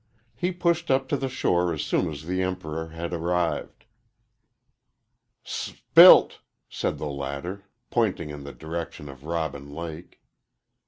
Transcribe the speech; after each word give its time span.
He 0.33 0.51
pushed 0.51 0.89
up 0.89 1.07
to 1.09 1.15
the 1.15 1.29
shore 1.29 1.71
as 1.71 1.83
soon 1.83 2.09
as 2.09 2.25
the 2.25 2.41
Emperor 2.41 2.87
had 2.87 3.13
arrived. 3.13 3.85
"Sp'ilt," 5.45 6.39
said 6.67 6.97
the 6.97 7.05
latter, 7.05 7.65
pointing 7.91 8.31
in 8.31 8.43
the 8.43 8.51
direction 8.51 9.07
of 9.09 9.25
Robin 9.25 9.69
Lake. 9.69 10.19